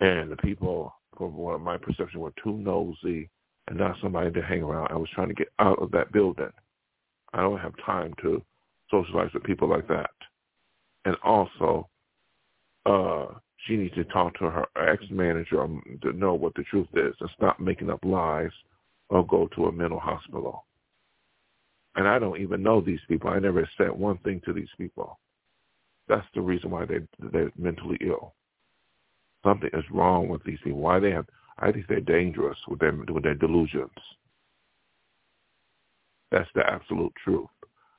and 0.00 0.30
the 0.30 0.36
people, 0.36 0.94
from 1.20 1.36
what 1.36 1.60
my 1.60 1.76
perception, 1.76 2.20
were 2.20 2.32
too 2.42 2.56
nosy 2.56 3.28
and 3.68 3.78
not 3.78 3.94
somebody 4.02 4.30
to 4.32 4.42
hang 4.42 4.62
around. 4.62 4.88
I 4.90 4.96
was 4.96 5.08
trying 5.14 5.28
to 5.28 5.34
get 5.34 5.48
out 5.58 5.78
of 5.80 5.90
that 5.90 6.12
building. 6.12 6.50
I 7.34 7.42
don't 7.42 7.60
have 7.60 7.74
time 7.84 8.14
to 8.22 8.42
socialize 8.90 9.28
with 9.34 9.44
people 9.44 9.68
like 9.68 9.86
that. 9.88 10.10
And 11.04 11.16
also, 11.22 11.88
uh, 12.86 13.26
she 13.66 13.76
needs 13.76 13.94
to 13.96 14.04
talk 14.04 14.32
to 14.38 14.48
her 14.50 14.66
ex-manager 14.76 15.66
to 16.02 16.12
know 16.14 16.32
what 16.32 16.54
the 16.54 16.62
truth 16.64 16.88
is 16.94 17.14
and 17.20 17.30
stop 17.36 17.60
making 17.60 17.90
up 17.90 18.00
lies 18.02 18.50
or 19.10 19.26
go 19.26 19.46
to 19.54 19.66
a 19.66 19.72
mental 19.72 20.00
hospital. 20.00 20.64
And 21.96 22.08
I 22.08 22.18
don't 22.18 22.40
even 22.40 22.62
know 22.62 22.80
these 22.80 23.00
people. 23.08 23.28
I 23.28 23.40
never 23.40 23.68
said 23.76 23.90
one 23.90 24.16
thing 24.18 24.40
to 24.46 24.54
these 24.54 24.68
people. 24.78 25.18
That's 26.08 26.26
the 26.34 26.40
reason 26.40 26.70
why 26.70 26.86
they 26.86 27.00
they're 27.18 27.52
mentally 27.58 27.98
ill. 28.00 28.34
Something 29.44 29.70
is 29.72 29.84
wrong 29.90 30.28
with 30.28 30.42
these 30.44 30.58
people. 30.62 30.80
Why 30.80 30.98
they 30.98 31.10
have? 31.10 31.26
I 31.58 31.72
think 31.72 31.86
they're 31.88 32.00
dangerous 32.00 32.58
with 32.68 32.80
their 32.80 32.92
with 32.92 33.22
their 33.22 33.34
delusions. 33.34 33.90
That's 36.30 36.50
the 36.54 36.66
absolute 36.66 37.12
truth. 37.24 37.48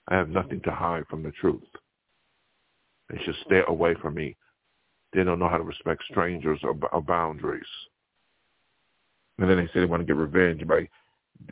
I 0.07 0.15
have 0.15 0.29
nothing 0.29 0.61
to 0.61 0.71
hide 0.71 1.05
from 1.09 1.23
the 1.23 1.31
truth. 1.31 1.61
They 3.09 3.21
should 3.23 3.35
stay 3.45 3.61
away 3.67 3.95
from 4.01 4.15
me 4.15 4.35
they 5.13 5.23
don't 5.23 5.39
know 5.39 5.49
how 5.49 5.57
to 5.57 5.63
respect 5.63 6.03
strangers 6.09 6.59
or, 6.63 6.75
or 6.91 7.01
boundaries. 7.01 7.63
And 9.37 9.49
then 9.49 9.57
they 9.57 9.65
say 9.67 9.81
they 9.81 9.85
want 9.85 10.01
to 10.01 10.05
get 10.05 10.15
revenge 10.15 10.65
by 10.67 10.87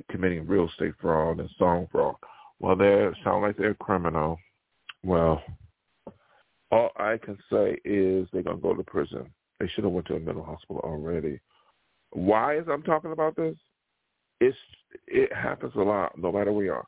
committing 0.09 0.47
real 0.47 0.69
estate 0.69 0.93
fraud 1.01 1.39
and 1.39 1.49
song 1.57 1.87
fraud. 1.91 2.15
Well, 2.59 2.75
they 2.75 3.09
sound 3.23 3.41
like 3.43 3.57
they're 3.57 3.71
a 3.71 3.75
criminal. 3.75 4.37
Well, 5.03 5.41
all 6.71 6.91
I 6.97 7.17
can 7.17 7.37
say 7.51 7.79
is 7.83 8.27
they're 8.31 8.43
gonna 8.43 8.57
go 8.57 8.75
to 8.75 8.83
prison. 8.83 9.27
They 9.59 9.67
should 9.67 9.83
have 9.83 9.93
went 9.93 10.07
to 10.07 10.15
a 10.15 10.19
mental 10.19 10.43
hospital 10.43 10.81
already. 10.83 11.39
Why 12.11 12.57
is 12.57 12.65
I'm 12.69 12.83
talking 12.83 13.11
about 13.11 13.35
this? 13.35 13.55
It's 14.39 14.57
it 15.07 15.33
happens 15.33 15.73
a 15.75 15.79
lot, 15.81 16.17
no 16.17 16.31
matter 16.31 16.51
where 16.51 16.65
you 16.65 16.73
are. 16.73 16.85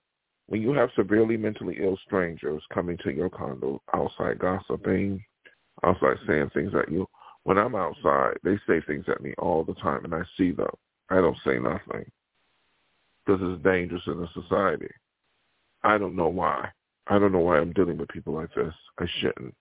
When 0.48 0.62
you 0.62 0.74
have 0.74 0.90
severely 0.96 1.38
mentally 1.38 1.78
ill 1.82 1.98
strangers 2.06 2.64
coming 2.74 2.98
to 3.04 3.12
your 3.12 3.30
condo 3.30 3.82
outside 3.94 4.40
gossiping, 4.40 5.24
outside 5.84 6.18
saying 6.28 6.50
things 6.54 6.74
at 6.76 6.92
you. 6.92 7.08
When 7.44 7.58
I'm 7.58 7.76
outside, 7.76 8.38
they 8.44 8.58
say 8.68 8.82
things 8.82 9.06
at 9.08 9.22
me 9.22 9.34
all 9.38 9.64
the 9.64 9.74
time, 9.76 10.06
and 10.06 10.14
I 10.14 10.22
see 10.38 10.52
them. 10.52 10.70
I 11.10 11.16
don't 11.16 11.38
say 11.46 11.58
nothing 11.58 12.06
because 13.26 13.42
it's 13.44 13.64
dangerous 13.64 14.04
in 14.08 14.20
the 14.20 14.28
society. 14.34 14.90
I 15.84 15.98
don't 15.98 16.16
know 16.16 16.28
why. 16.28 16.70
I 17.08 17.20
don't 17.20 17.32
know 17.32 17.40
why 17.40 17.58
I'm 17.58 17.74
dealing 17.74 17.98
with 17.98 18.10
people 18.10 18.34
like 18.34 18.54
this. 18.54 18.74
I 19.00 19.06
shouldn't. 19.20 19.56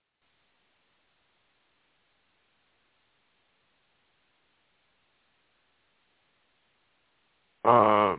Uh, 7.63 8.15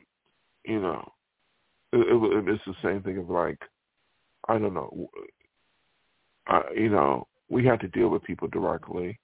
you 0.65 0.81
know, 0.81 1.07
it, 1.93 1.99
it, 1.99 2.49
it's 2.49 2.65
the 2.67 2.75
same 2.83 3.03
thing 3.03 3.19
of 3.19 3.31
like, 3.31 3.59
I 4.49 4.59
don't 4.59 4.75
know, 4.75 5.11
uh, 6.49 6.63
you 6.75 6.89
know, 6.89 7.27
we 7.49 7.65
have 7.67 7.81
to 7.81 7.89
deal 7.89 8.09
with 8.09 8.25
people 8.25 8.49
directly. 8.49 9.19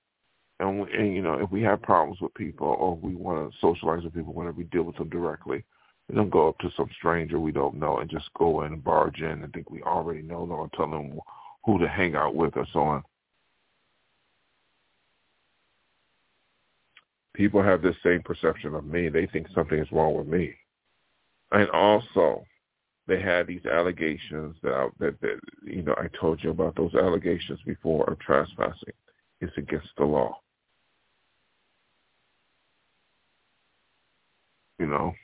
And, 0.61 0.81
we, 0.81 0.93
and 0.93 1.15
you 1.15 1.23
know, 1.23 1.35
if 1.35 1.51
we 1.51 1.63
have 1.63 1.83
problems 1.83 2.21
with 2.21 2.35
people 2.35 2.67
or 2.67 2.97
we 2.97 3.15
want 3.15 3.51
to 3.51 3.59
socialize 3.61 4.05
with 4.05 4.15
people, 4.15 4.35
whenever 4.35 4.57
we 4.57 4.65
deal 4.65 4.83
with 4.83 4.97
them 4.97 5.09
directly, 5.09 5.65
we 6.09 6.15
don't 6.15 6.31
go 6.31 6.49
up 6.49 6.59
to 6.59 6.71
some 6.77 6.89
stranger 6.97 7.39
we 7.39 7.53
don't 7.53 7.77
know 7.77 7.99
and 7.99 8.11
just 8.11 8.33
go 8.35 8.63
in 8.63 8.73
and 8.73 8.85
barge 8.85 9.21
in 9.21 9.43
and 9.43 9.53
think 9.53 9.71
we 9.71 9.83
already 9.83 10.23
know 10.23 10.41
them 10.41 10.53
or 10.53 10.71
tell 10.75 10.91
them 10.91 11.19
who 11.65 11.79
to 11.79 11.89
hang 11.89 12.17
out 12.17 12.35
with 12.35 12.57
or 12.57 12.67
so 12.73 12.81
on. 12.81 13.03
People 17.35 17.63
have 17.63 17.83
this 17.83 17.95
same 18.03 18.23
perception 18.23 18.75
of 18.75 18.85
me. 18.85 19.09
They 19.09 19.27
think 19.27 19.47
something 19.55 19.79
is 19.79 19.87
wrong 19.93 20.15
with 20.15 20.27
me. 20.27 20.55
And 21.53 21.71
also, 21.71 22.45
they 23.07 23.21
had 23.21 23.47
these 23.47 23.65
allegations 23.65 24.55
that, 24.63 24.91
that 25.01 25.21
that 25.23 25.41
you 25.65 25.83
know 25.83 25.95
I 25.97 26.09
told 26.21 26.45
you 26.45 26.51
about 26.51 26.77
those 26.77 26.95
allegations 26.95 27.59
before 27.65 28.05
of 28.05 28.19
trespassing. 28.21 28.93
It's 29.41 29.57
against 29.57 29.89
the 29.97 30.05
law. 30.05 30.39
You 34.79 34.87
know, 34.87 35.15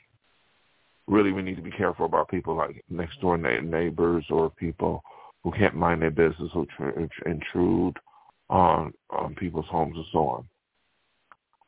really 1.07 1.31
we 1.31 1.43
need 1.43 1.57
to 1.57 1.61
be 1.61 1.71
careful 1.71 2.05
about 2.05 2.29
people 2.29 2.55
like 2.55 2.83
next 2.89 3.21
door 3.21 3.37
neighbors 3.37 4.25
or 4.31 4.49
people 4.49 5.03
who 5.43 5.51
can't 5.51 5.75
mind 5.75 6.01
their 6.01 6.09
business 6.09 6.51
who 6.53 6.67
intrude 7.25 7.97
on 8.49 8.93
on 9.11 9.35
people's 9.35 9.67
homes 9.67 9.95
and 9.95 10.05
so 10.11 10.27
on. 10.27 10.45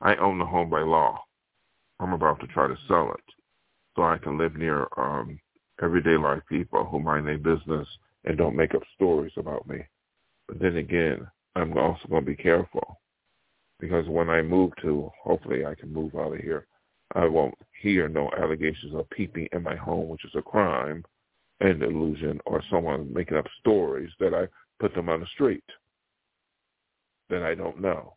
I 0.02 0.16
own 0.16 0.40
the 0.40 0.46
home 0.46 0.70
by 0.70 0.82
law. 0.82 1.20
I'm 2.00 2.14
about 2.14 2.40
to 2.40 2.48
try 2.48 2.68
to 2.68 2.78
sell 2.88 3.12
it 3.12 3.37
so 3.98 4.04
I 4.04 4.18
can 4.20 4.38
live 4.38 4.56
near 4.56 4.88
um 4.96 5.40
everyday 5.82 6.18
life 6.18 6.42
people 6.48 6.86
who 6.86 7.00
mind 7.00 7.28
their 7.28 7.38
business 7.38 7.88
and 8.24 8.38
don't 8.38 8.56
make 8.56 8.74
up 8.74 8.84
stories 8.96 9.34
about 9.38 9.68
me. 9.68 9.80
But 10.48 10.60
then 10.60 10.78
again, 10.78 11.28
I'm 11.56 11.78
also 11.78 12.08
going 12.10 12.24
to 12.24 12.32
be 12.32 12.36
careful 12.36 13.00
because 13.80 14.08
when 14.08 14.30
I 14.30 14.42
move 14.42 14.72
to, 14.82 15.12
hopefully 15.24 15.66
I 15.66 15.76
can 15.76 15.94
move 15.94 16.16
out 16.16 16.34
of 16.34 16.40
here, 16.40 16.68
I 17.16 17.26
won't 17.26 17.56
hear 17.82 18.08
no 18.08 18.30
allegations 18.38 18.94
of 18.96 19.10
peeping 19.10 19.48
in 19.52 19.64
my 19.64 19.76
home, 19.76 20.10
which 20.10 20.26
is 20.26 20.36
a 20.36 20.42
crime 20.42 21.04
and 21.60 21.82
illusion, 21.82 22.40
or 22.46 22.62
someone 22.70 23.12
making 23.14 23.38
up 23.38 23.46
stories 23.60 24.12
that 24.20 24.34
I 24.34 24.48
put 24.80 24.94
them 24.94 25.10
on 25.10 25.22
the 25.22 25.26
street 25.28 25.64
that 27.30 27.44
I 27.44 27.56
don't 27.56 27.82
know. 27.82 28.16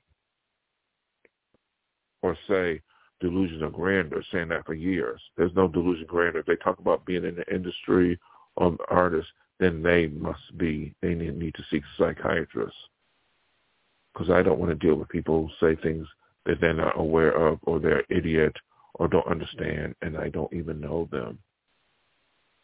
Or 2.23 2.37
say, 2.49 2.81
delusion 3.21 3.63
of 3.63 3.73
grandeur, 3.73 4.23
saying 4.33 4.49
that 4.49 4.67
for 4.67 4.75
years. 4.75 5.21
There's 5.37 5.55
no 5.55 5.69
delusion 5.69 6.05
of 6.05 6.09
grandeur. 6.09 6.41
If 6.41 6.47
they 6.47 6.57
talk 6.57 6.79
about 6.79 7.05
being 7.05 7.25
in 7.25 7.37
the 7.37 7.55
industry 7.55 8.19
or 8.57 8.77
artists, 8.89 9.31
then 9.59 9.83
they 9.83 10.07
must 10.09 10.57
be, 10.57 10.95
they 11.03 11.15
need 11.15 11.55
to 11.55 11.65
seek 11.71 11.83
psychiatrists. 11.99 12.79
Because 14.13 14.31
I 14.31 14.43
don't 14.43 14.59
want 14.59 14.71
to 14.71 14.87
deal 14.87 14.97
with 14.97 15.09
people 15.09 15.49
who 15.61 15.67
say 15.67 15.81
things 15.81 16.07
that 16.47 16.61
they're 16.61 16.73
not 16.73 16.99
aware 16.99 17.33
of 17.33 17.59
or 17.63 17.79
they're 17.79 18.05
idiot 18.09 18.57
or 18.95 19.07
don't 19.07 19.27
understand 19.27 19.95
and 20.03 20.17
I 20.17 20.31
don't 20.31 20.53
even 20.53 20.81
know 20.81 21.09
them. 21.13 21.39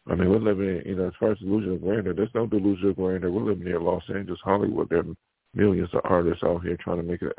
I 0.09 0.15
mean, 0.15 0.29
we're 0.29 0.39
living, 0.39 0.81
you 0.85 0.95
know, 0.95 1.07
as 1.07 1.13
far 1.19 1.31
as 1.31 1.39
delusion 1.39 1.73
of 1.73 1.81
grandeur, 1.81 2.13
there's 2.13 2.29
no 2.33 2.47
delusion 2.47 2.89
of 2.89 2.95
grandeur. 2.95 3.29
We're 3.29 3.43
living 3.43 3.65
near 3.65 3.79
Los 3.79 4.03
Angeles, 4.13 4.39
Hollywood. 4.43 4.89
There 4.89 4.99
are 4.99 5.15
millions 5.53 5.89
of 5.93 6.01
artists 6.05 6.43
out 6.43 6.63
here 6.63 6.77
trying 6.77 6.97
to 6.97 7.03
make 7.03 7.21
it. 7.21 7.33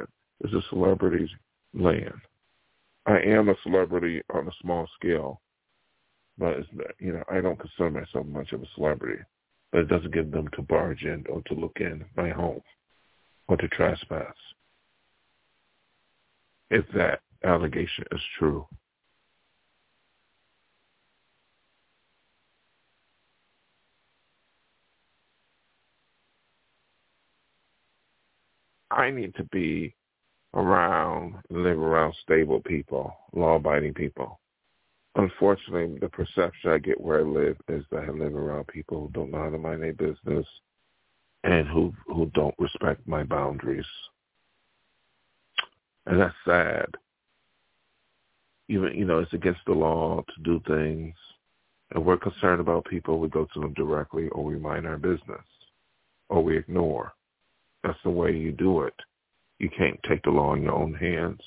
It's 0.45 0.53
a 0.53 0.63
celebrity's 0.69 1.31
land. 1.75 2.21
I 3.07 3.19
am 3.21 3.49
a 3.49 3.55
celebrity 3.63 4.23
on 4.35 4.49
a 4.49 4.53
small 4.61 4.87
scale, 4.99 5.41
but 6.37 6.59
it's, 6.59 6.69
you 6.99 7.13
know 7.13 7.25
I 7.31 7.41
don't 7.41 7.59
consider 7.59 7.91
myself 7.91 8.27
much 8.27 8.53
of 8.53 8.63
a 8.63 8.67
celebrity. 8.75 9.23
But 9.71 9.83
it 9.83 9.89
doesn't 9.89 10.15
give 10.15 10.31
them 10.31 10.49
to 10.55 10.63
barge 10.63 11.03
in 11.03 11.25
or 11.29 11.43
to 11.43 11.55
look 11.55 11.77
in 11.81 12.05
my 12.17 12.31
home 12.31 12.63
or 13.49 13.57
to 13.59 13.69
trespass. 13.69 14.35
If 16.71 16.87
that 16.95 17.21
allegation 17.45 18.05
is 18.13 18.21
true. 18.39 18.67
I 28.91 29.11
need 29.11 29.35
to 29.37 29.45
be 29.45 29.95
around, 30.55 31.37
live 31.51 31.79
around 31.79 32.15
stable 32.23 32.61
people, 32.61 33.15
law-abiding 33.35 33.95
people. 33.95 34.41
Unfortunately, 35.17 35.99
the 36.01 36.09
perception 36.09 36.71
I 36.71 36.79
get 36.79 37.01
where 37.01 37.21
I 37.21 37.23
live 37.23 37.57
is 37.69 37.85
that 37.91 38.05
I 38.05 38.11
live 38.11 38.35
around 38.35 38.67
people 38.69 39.01
who 39.01 39.11
don't 39.13 39.31
know 39.31 39.39
how 39.39 39.51
to 39.51 39.59
mind 39.59 39.83
their 39.83 39.93
business 39.93 40.47
and 41.45 41.69
who 41.69 41.93
who 42.07 42.27
don't 42.35 42.55
respect 42.59 43.07
my 43.07 43.25
boundaries. 43.25 43.87
And 46.07 46.21
that's 46.21 46.35
sad. 46.45 46.87
Even 48.69 48.95
you 48.95 49.05
know, 49.05 49.21
it's 49.21 49.33
against 49.33 49.61
the 49.67 49.73
law 49.73 50.23
to 50.23 50.43
do 50.43 50.61
things. 50.67 51.15
And 51.93 52.05
we're 52.05 52.19
concerned 52.19 52.61
about 52.61 52.85
people, 52.85 53.19
we 53.19 53.29
go 53.29 53.47
to 53.55 53.61
them 53.61 53.75
directly 53.75 54.29
or 54.29 54.45
we 54.45 54.59
mind 54.59 54.87
our 54.87 54.99
business. 54.99 55.45
or 56.29 56.43
we 56.43 56.57
ignore. 56.57 57.13
That's 57.83 57.99
the 58.05 58.11
way 58.11 58.37
you 58.37 58.53
do 58.53 58.83
it. 58.83 58.95
You 59.59 59.69
can't 59.71 59.99
take 60.09 60.23
the 60.23 60.31
law 60.31 60.55
in 60.55 60.63
your 60.63 60.75
own 60.75 60.95
hands. 60.95 61.41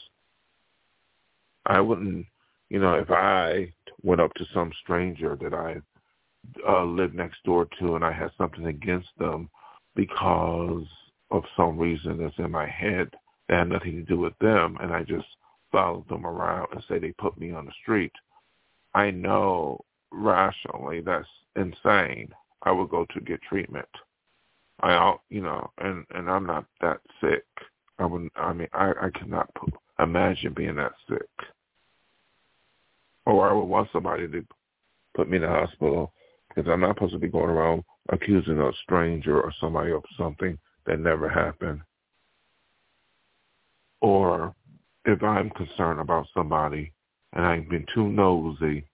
I 1.66 1.80
wouldn't, 1.80 2.26
you 2.70 2.80
know, 2.80 2.96
if 2.96 3.10
I 3.10 3.74
went 4.04 4.22
up 4.22 4.34
to 4.36 4.46
some 4.54 4.72
stranger 4.84 5.38
that 5.42 5.54
I 5.54 5.82
uh, 6.68 6.84
lived 6.86 7.16
next 7.16 7.44
door 7.44 7.68
to 7.80 7.96
and 7.96 8.04
I 8.04 8.12
had 8.12 8.32
something 8.38 8.66
against 8.66 9.10
them 9.18 9.50
because 9.96 10.86
of 11.30 11.44
some 11.56 11.78
reason 11.78 12.18
that's 12.18 12.38
in 12.38 12.52
my 12.52 12.68
head 12.68 13.10
that 13.48 13.60
had 13.60 13.70
nothing 13.70 13.96
to 13.96 14.02
do 14.02 14.18
with 14.18 14.38
them 14.40 14.78
and 14.82 14.92
I 14.92 15.04
just 15.04 15.28
followed 15.72 16.08
them 16.10 16.26
around 16.26 16.68
and 16.72 16.84
say 16.88 17.00
they 17.00 17.14
put 17.14 17.40
me 17.40 17.52
on 17.52 17.66
the 17.66 17.72
street, 17.82 18.12
I 18.94 19.12
know 19.12 19.84
rationally 20.12 21.02
that's 21.02 21.28
insane. 21.56 22.34
I 22.64 22.72
would 22.72 22.90
go 22.90 23.06
to 23.14 23.22
get 23.22 23.42
treatment. 23.42 23.88
I, 24.82 25.16
you 25.30 25.42
know, 25.42 25.72
and 25.78 26.06
and 26.12 26.30
I'm 26.30 26.46
not 26.46 26.66
that 26.82 27.00
sick. 27.22 27.46
I 28.00 28.06
would, 28.06 28.30
I 28.36 28.54
mean, 28.54 28.68
I 28.74 28.92
I 29.02 29.10
cannot 29.18 29.50
imagine 30.00 30.54
being 30.54 30.76
that 30.76 30.94
sick. 31.08 31.30
Or 33.26 33.50
I 33.50 33.54
would 33.54 33.66
want 33.66 33.90
somebody 33.94 34.28
to 34.28 34.46
put 35.16 35.30
me 35.30 35.38
in 35.38 35.44
the 35.44 35.50
hospital 35.50 36.14
because 36.48 36.70
I'm 36.70 36.82
not 36.82 36.96
supposed 36.96 37.14
to 37.14 37.20
be 37.20 37.28
going 37.28 37.50
around 37.50 37.84
accusing 38.10 38.60
a 38.60 38.72
stranger 38.84 39.40
or 39.40 39.54
somebody 39.60 39.92
of 39.92 40.04
something 40.18 40.58
that 40.86 41.00
never 41.00 41.30
happened. 41.30 41.82
Or 44.02 44.56
if 45.06 45.22
I'm 45.22 45.52
concerned 45.52 46.00
about 46.00 46.28
somebody 46.34 46.92
and 47.34 47.46
I've 47.46 47.70
been 47.70 47.86
too 47.94 48.10
nosy, 48.10 48.86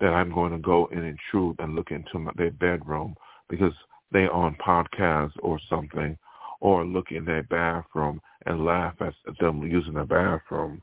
that 0.00 0.12
I'm 0.12 0.32
going 0.32 0.52
to 0.52 0.58
go 0.58 0.88
and 0.92 1.04
intrude 1.04 1.56
and 1.58 1.74
look 1.74 1.90
into 1.90 2.18
my, 2.18 2.30
their 2.36 2.52
bedroom 2.52 3.14
because 3.48 3.72
they 4.12 4.26
on 4.28 4.56
podcast 4.64 5.32
or 5.40 5.58
something, 5.68 6.16
or 6.60 6.84
look 6.84 7.10
in 7.10 7.24
their 7.24 7.44
bathroom 7.44 8.20
and 8.46 8.64
laugh 8.64 8.94
at 9.00 9.14
them 9.40 9.62
using 9.62 9.94
the 9.94 10.04
bathroom, 10.04 10.82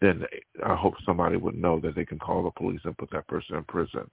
then 0.00 0.24
I 0.64 0.74
hope 0.74 0.94
somebody 1.04 1.36
would 1.36 1.56
know 1.56 1.80
that 1.80 1.94
they 1.94 2.04
can 2.04 2.18
call 2.18 2.44
the 2.44 2.50
police 2.50 2.80
and 2.84 2.96
put 2.96 3.10
that 3.10 3.26
person 3.26 3.56
in 3.56 3.64
prison, 3.64 4.08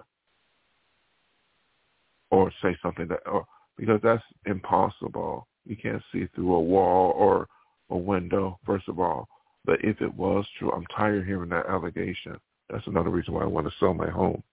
or 2.32 2.52
say 2.62 2.76
something 2.82 3.08
that, 3.08 3.20
or 3.28 3.46
because 3.78 4.00
that's 4.02 4.24
impossible. 4.46 5.48
You 5.66 5.76
can't 5.76 6.02
see 6.12 6.28
through 6.34 6.54
a 6.54 6.60
wall 6.60 7.12
or 7.16 7.48
a 7.90 7.98
window, 7.98 8.60
first 8.66 8.88
of 8.88 9.00
all. 9.00 9.28
But 9.66 9.84
if 9.84 10.00
it 10.02 10.14
was 10.14 10.46
true, 10.58 10.72
I'm 10.72 10.86
tired 10.96 11.20
of 11.20 11.26
hearing 11.26 11.50
that 11.50 11.68
allegation. 11.68 12.38
That's 12.70 12.86
another 12.88 13.10
reason 13.10 13.34
why 13.34 13.42
I 13.42 13.48
want 13.48 13.68
to 13.68 13.74
sell 13.80 13.94
my 13.94 14.10
home. 14.10 14.44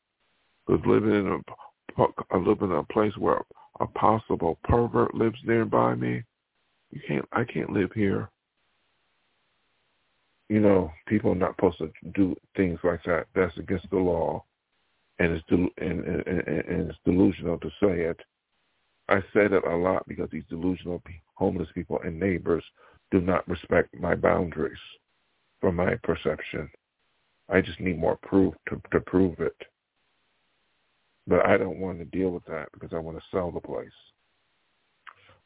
Because 0.66 0.84
living 0.86 1.14
in 1.14 1.26
a, 1.98 2.02
I 2.30 2.36
live 2.36 2.62
in 2.62 2.72
a 2.72 2.82
place 2.84 3.16
where 3.16 3.42
a 3.80 3.86
possible 3.86 4.58
pervert 4.64 5.14
lives 5.14 5.38
nearby 5.44 5.94
me, 5.94 6.22
you 6.92 7.00
can't. 7.06 7.26
I 7.32 7.44
can't 7.44 7.70
live 7.70 7.90
here. 7.94 8.30
You 10.48 10.60
know, 10.60 10.92
people 11.06 11.32
are 11.32 11.36
not 11.36 11.56
supposed 11.56 11.78
to 11.78 11.90
do 12.14 12.36
things 12.56 12.78
like 12.84 13.02
that. 13.04 13.26
That's 13.34 13.56
against 13.56 13.88
the 13.90 13.96
law, 13.96 14.44
and 15.18 15.32
it's 15.32 15.46
del- 15.48 15.68
and, 15.78 16.04
and, 16.04 16.26
and 16.26 16.90
it's 16.90 16.98
delusional 17.04 17.58
to 17.58 17.68
say 17.80 18.02
it. 18.02 18.20
I 19.08 19.20
say 19.34 19.48
that 19.48 19.66
a 19.66 19.76
lot 19.76 20.06
because 20.06 20.28
these 20.30 20.44
delusional 20.48 21.02
homeless 21.34 21.68
people 21.74 22.00
and 22.04 22.20
neighbors 22.20 22.64
do 23.10 23.20
not 23.20 23.48
respect 23.48 23.98
my 23.98 24.14
boundaries 24.14 24.78
from 25.60 25.76
my 25.76 25.96
perception. 26.02 26.70
I 27.48 27.60
just 27.60 27.80
need 27.80 27.98
more 27.98 28.18
proof 28.22 28.54
to, 28.68 28.80
to 28.92 29.00
prove 29.00 29.40
it. 29.40 29.56
But 31.26 31.46
I 31.46 31.56
don't 31.56 31.78
want 31.78 31.98
to 31.98 32.04
deal 32.04 32.30
with 32.30 32.44
that 32.46 32.68
because 32.72 32.92
I 32.92 32.98
want 32.98 33.16
to 33.18 33.24
sell 33.30 33.50
the 33.50 33.60
place. 33.60 33.88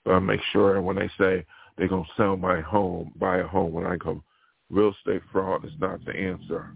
I 0.06 0.18
make 0.18 0.40
sure 0.52 0.80
when 0.80 0.96
they 0.96 1.10
say 1.18 1.45
they're 1.76 1.88
going 1.88 2.04
to 2.04 2.10
sell 2.16 2.36
my 2.36 2.60
home, 2.60 3.12
buy 3.16 3.38
a 3.38 3.47
home, 3.47 3.73
when 3.73 3.86
I 3.86 3.97
go, 3.97 4.23
real 4.71 4.92
estate 4.92 5.23
fraud 5.32 5.64
is 5.64 5.73
not 5.78 6.04
the 6.04 6.14
answer. 6.14 6.73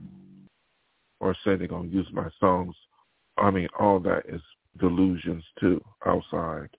Or 1.21 1.35
say 1.45 1.57
they're 1.57 1.69
going 1.69 1.91
to 1.91 1.97
use 1.97 2.09
my 2.13 2.29
songs. 2.39 2.75
I 3.37 3.51
mean, 3.51 3.69
all 3.79 4.01
that 4.01 4.23
is 4.29 4.41
delusions 4.79 5.45
too 5.61 5.83
outside. 6.07 6.71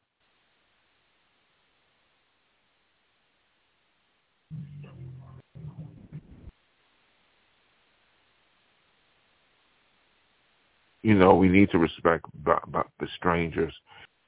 you 11.03 11.15
know, 11.15 11.35
we 11.35 11.47
need 11.47 11.69
to 11.71 11.79
respect 11.79 12.25
the 12.45 13.07
strangers. 13.15 13.73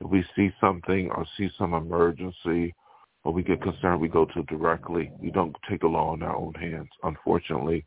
If 0.03 0.11
we 0.11 0.25
see 0.35 0.53
something 0.59 1.09
or 1.11 1.25
see 1.37 1.49
some 1.57 1.73
emergency 1.73 2.75
or 3.23 3.31
we 3.31 3.41
get 3.41 3.61
concerned, 3.61 4.01
we 4.01 4.09
go 4.09 4.25
to 4.25 4.43
directly. 4.43 5.11
We 5.19 5.31
don't 5.31 5.55
take 5.69 5.81
the 5.81 5.87
law 5.87 6.13
in 6.13 6.23
our 6.23 6.35
own 6.35 6.53
hands. 6.55 6.89
Unfortunately, 7.03 7.85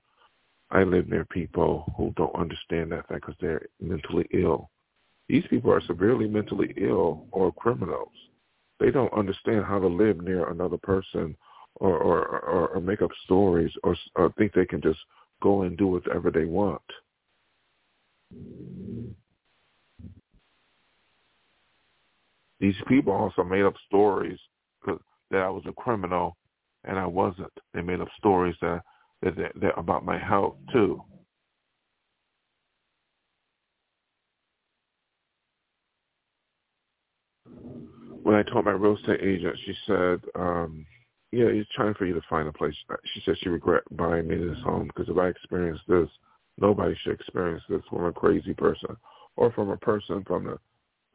I 0.70 0.82
live 0.82 1.08
near 1.08 1.26
people 1.26 1.92
who 1.96 2.12
don't 2.16 2.34
understand 2.34 2.90
that 2.92 3.06
fact 3.08 3.26
because 3.26 3.36
they're 3.40 3.66
mentally 3.80 4.26
ill. 4.32 4.70
These 5.28 5.44
people 5.50 5.70
are 5.70 5.82
severely 5.82 6.26
mentally 6.26 6.72
ill 6.78 7.26
or 7.32 7.52
criminals. 7.52 8.12
They 8.80 8.90
don't 8.90 9.12
understand 9.12 9.64
how 9.64 9.78
to 9.78 9.86
live 9.86 10.22
near 10.22 10.48
another 10.48 10.78
person 10.78 11.36
or, 11.76 11.98
or, 11.98 12.26
or, 12.26 12.68
or 12.68 12.80
make 12.80 13.02
up 13.02 13.10
stories 13.24 13.72
or, 13.84 13.94
or 14.14 14.32
think 14.38 14.54
they 14.54 14.64
can 14.64 14.80
just 14.80 15.00
go 15.42 15.62
and 15.62 15.76
do 15.76 15.88
whatever 15.88 16.30
they 16.30 16.46
want. 16.46 16.82
These 22.66 22.82
people 22.88 23.12
also 23.12 23.44
made 23.44 23.62
up 23.62 23.74
stories 23.86 24.40
that 24.84 24.98
I 25.40 25.48
was 25.48 25.62
a 25.68 25.72
criminal, 25.72 26.36
and 26.82 26.98
I 26.98 27.06
wasn't. 27.06 27.52
They 27.72 27.80
made 27.80 28.00
up 28.00 28.08
stories 28.18 28.56
that, 28.60 28.82
that, 29.22 29.36
that, 29.36 29.52
that 29.60 29.78
about 29.78 30.04
my 30.04 30.18
health 30.18 30.56
too. 30.72 31.00
When 38.24 38.34
I 38.34 38.42
told 38.42 38.64
my 38.64 38.72
real 38.72 38.96
estate 38.96 39.20
agent, 39.22 39.56
she 39.64 39.74
said, 39.86 40.20
um, 40.34 40.84
"Yeah, 41.30 41.52
he's 41.52 41.66
trying 41.72 41.94
for 41.94 42.04
you 42.04 42.14
to 42.14 42.22
find 42.28 42.48
a 42.48 42.52
place." 42.52 42.74
She 43.14 43.22
said 43.24 43.36
she 43.38 43.48
regret 43.48 43.84
buying 43.92 44.26
me 44.26 44.38
this 44.38 44.58
home 44.64 44.88
because 44.88 45.08
if 45.08 45.16
I 45.16 45.28
experienced 45.28 45.84
this, 45.86 46.08
Nobody 46.58 46.96
should 47.02 47.12
experience 47.12 47.62
this 47.68 47.82
from 47.90 48.04
a 48.04 48.12
crazy 48.12 48.54
person 48.54 48.96
or 49.36 49.52
from 49.52 49.68
a 49.68 49.76
person 49.76 50.24
from 50.26 50.44
the 50.44 50.58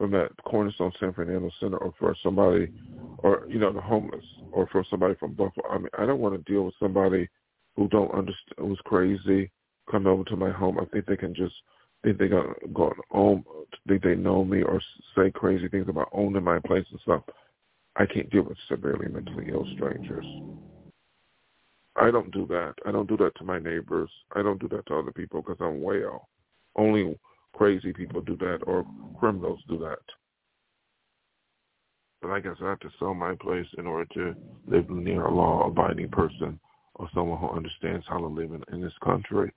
from 0.01 0.09
that 0.09 0.31
Cornerstone 0.45 0.91
San 0.99 1.13
Fernando 1.13 1.51
Center 1.59 1.77
or 1.77 1.93
for 1.99 2.15
somebody 2.23 2.71
or 3.19 3.45
you 3.47 3.59
know 3.59 3.71
the 3.71 3.79
homeless 3.79 4.25
or 4.51 4.67
for 4.71 4.83
somebody 4.89 5.13
from 5.19 5.33
Buffalo. 5.33 5.69
I 5.69 5.77
mean, 5.77 5.89
I 5.95 6.07
don't 6.07 6.19
want 6.19 6.33
to 6.33 6.51
deal 6.51 6.63
with 6.63 6.73
somebody 6.79 7.29
who 7.75 7.87
don't 7.89 8.09
understand 8.09 8.55
who's 8.57 8.79
crazy 8.83 9.51
come 9.91 10.07
over 10.07 10.23
to 10.23 10.35
my 10.35 10.49
home. 10.49 10.79
I 10.79 10.85
think 10.85 11.05
they 11.05 11.17
can 11.17 11.35
just 11.35 11.53
think 12.03 12.17
they 12.17 12.29
got 12.29 12.47
go 12.73 12.91
home, 13.11 13.45
think 13.87 14.01
they 14.01 14.15
know 14.15 14.43
me 14.43 14.63
or 14.63 14.81
say 15.15 15.29
crazy 15.29 15.67
things 15.67 15.87
about 15.87 16.09
owning 16.13 16.43
my 16.43 16.57
place 16.65 16.85
and 16.89 16.99
stuff. 17.01 17.21
I 17.95 18.07
can't 18.07 18.31
deal 18.31 18.43
with 18.43 18.57
severely 18.67 19.07
mentally 19.07 19.49
ill 19.51 19.67
strangers. 19.75 20.25
I 21.95 22.09
don't 22.09 22.31
do 22.31 22.47
that. 22.47 22.73
I 22.87 22.91
don't 22.91 23.07
do 23.07 23.17
that 23.17 23.35
to 23.35 23.43
my 23.43 23.59
neighbors. 23.59 24.09
I 24.35 24.41
don't 24.41 24.59
do 24.59 24.67
that 24.69 24.87
to 24.87 24.95
other 24.95 25.11
people 25.11 25.43
because 25.43 25.57
I'm 25.59 25.83
well. 25.83 26.27
Only 26.75 27.19
crazy 27.53 27.93
people 27.93 28.21
do 28.21 28.37
that 28.37 28.59
or 28.65 28.85
criminals 29.19 29.59
do 29.67 29.77
that. 29.79 29.99
But 32.21 32.31
I 32.31 32.39
guess 32.39 32.55
I 32.61 32.69
have 32.69 32.79
to 32.81 32.89
sell 32.99 33.13
my 33.13 33.35
place 33.35 33.65
in 33.77 33.87
order 33.87 34.05
to 34.13 34.35
live 34.67 34.89
near 34.89 35.25
a 35.25 35.33
law-abiding 35.33 36.09
person 36.09 36.59
or 36.95 37.09
someone 37.13 37.39
who 37.39 37.49
understands 37.49 38.05
how 38.07 38.19
to 38.19 38.27
live 38.27 38.51
in, 38.51 38.63
in 38.71 38.81
this 38.81 38.93
country 39.03 39.51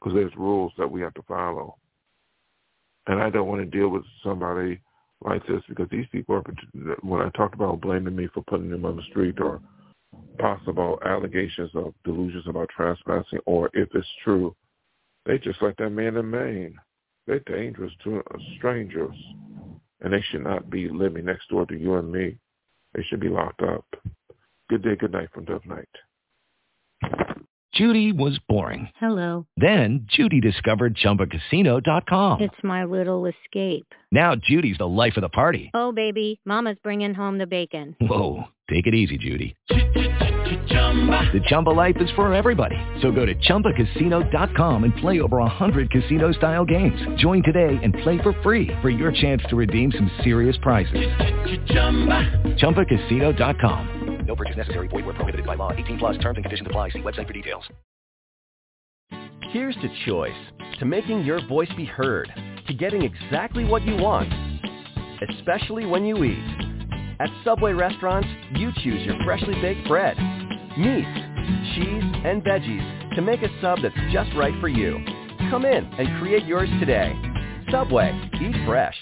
because 0.00 0.14
there's 0.14 0.34
rules 0.36 0.72
that 0.78 0.90
we 0.90 1.00
have 1.02 1.14
to 1.14 1.22
follow. 1.22 1.76
And 3.06 3.20
I 3.20 3.30
don't 3.30 3.48
want 3.48 3.60
to 3.60 3.78
deal 3.78 3.88
with 3.88 4.04
somebody 4.24 4.80
like 5.24 5.46
this 5.46 5.62
because 5.68 5.88
these 5.90 6.06
people 6.10 6.36
are, 6.36 6.44
when 7.02 7.20
I 7.20 7.30
talked 7.30 7.54
about 7.54 7.80
blaming 7.80 8.16
me 8.16 8.28
for 8.32 8.42
putting 8.44 8.70
them 8.70 8.84
on 8.84 8.96
the 8.96 9.02
street 9.10 9.40
or 9.40 9.60
possible 10.38 10.98
allegations 11.04 11.70
of 11.74 11.94
delusions 12.04 12.44
about 12.46 12.68
trespassing, 12.74 13.38
or 13.46 13.70
if 13.74 13.88
it's 13.94 14.06
true, 14.24 14.54
they 15.26 15.38
just 15.38 15.62
like 15.62 15.76
that 15.76 15.90
man 15.90 16.16
in 16.16 16.30
Maine. 16.30 16.78
They're 17.26 17.40
dangerous 17.40 17.92
to 18.04 18.22
strangers, 18.56 19.14
and 20.00 20.12
they 20.12 20.22
should 20.30 20.42
not 20.42 20.70
be 20.70 20.88
living 20.88 21.24
next 21.24 21.48
door 21.48 21.66
to 21.66 21.78
you 21.78 21.94
and 21.94 22.10
me. 22.10 22.36
They 22.94 23.02
should 23.04 23.20
be 23.20 23.28
locked 23.28 23.62
up. 23.62 23.84
Good 24.68 24.82
day, 24.82 24.96
good 24.96 25.12
night 25.12 25.28
from 25.32 25.44
Dove 25.44 25.64
Night. 25.66 25.88
Judy 27.74 28.12
was 28.12 28.38
boring. 28.48 28.90
Hello. 29.00 29.46
Then 29.56 30.06
Judy 30.06 30.40
discovered 30.40 30.94
ChumbaCasino.com. 30.96 32.42
It's 32.42 32.54
my 32.62 32.84
little 32.84 33.24
escape. 33.26 33.86
Now 34.10 34.34
Judy's 34.36 34.76
the 34.76 34.86
life 34.86 35.16
of 35.16 35.22
the 35.22 35.30
party. 35.30 35.70
Oh, 35.72 35.90
baby, 35.90 36.38
mama's 36.44 36.76
bringing 36.82 37.14
home 37.14 37.38
the 37.38 37.46
bacon. 37.46 37.96
Whoa, 38.00 38.44
take 38.68 38.86
it 38.86 38.94
easy, 38.94 39.16
Judy. 39.16 39.56
The 40.52 41.40
Chumba 41.46 41.70
life 41.70 41.96
is 41.98 42.10
for 42.14 42.32
everybody. 42.34 42.76
So 43.00 43.10
go 43.10 43.24
to 43.24 43.34
ChumbaCasino.com 43.34 44.84
and 44.84 44.94
play 44.96 45.20
over 45.20 45.38
100 45.38 45.90
casino-style 45.90 46.66
games. 46.66 47.00
Join 47.16 47.42
today 47.42 47.78
and 47.82 47.94
play 48.02 48.18
for 48.22 48.34
free 48.42 48.70
for 48.82 48.90
your 48.90 49.12
chance 49.12 49.42
to 49.48 49.56
redeem 49.56 49.90
some 49.92 50.10
serious 50.22 50.58
prizes. 50.60 50.92
ChumbaCasino.com. 52.60 54.24
No 54.26 54.36
purchase 54.36 54.56
necessary. 54.56 54.88
Void 54.88 55.06
where 55.06 55.14
prohibited 55.14 55.46
by 55.46 55.54
law. 55.54 55.72
18 55.72 55.98
plus 55.98 56.16
terms 56.18 56.36
and 56.36 56.44
conditions 56.44 56.66
apply. 56.66 56.90
See 56.90 57.00
website 57.00 57.26
for 57.26 57.32
details. 57.32 57.64
Here's 59.50 59.74
to 59.76 59.88
choice, 60.06 60.32
to 60.78 60.84
making 60.84 61.24
your 61.24 61.46
voice 61.46 61.68
be 61.76 61.84
heard, 61.84 62.32
to 62.66 62.74
getting 62.74 63.02
exactly 63.02 63.64
what 63.64 63.82
you 63.82 63.96
want, 63.96 64.32
especially 65.30 65.84
when 65.84 66.06
you 66.06 66.24
eat. 66.24 66.71
At 67.22 67.30
Subway 67.44 67.72
restaurants, 67.72 68.26
you 68.56 68.72
choose 68.82 69.06
your 69.06 69.14
freshly 69.24 69.54
baked 69.62 69.86
bread, 69.86 70.16
meats, 70.76 71.06
cheese, 71.72 72.02
and 72.24 72.42
veggies 72.42 73.14
to 73.14 73.22
make 73.22 73.42
a 73.42 73.60
sub 73.60 73.78
that's 73.80 73.94
just 74.12 74.30
right 74.34 74.60
for 74.60 74.66
you. 74.66 74.98
Come 75.48 75.64
in 75.64 75.84
and 75.84 76.18
create 76.18 76.44
yours 76.46 76.68
today. 76.80 77.14
Subway, 77.70 78.10
eat 78.40 78.66
fresh. 78.66 78.96